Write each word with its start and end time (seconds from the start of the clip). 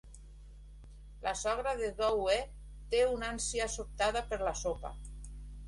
La 1.25 1.33
sogra 1.41 1.73
de 1.83 1.91
Dou 1.99 2.25
E 2.37 2.39
té 2.95 3.03
una 3.13 3.31
ànsia 3.37 3.71
sobtada 3.77 4.27
per 4.33 4.43
la 4.51 4.59
sopa. 4.67 4.97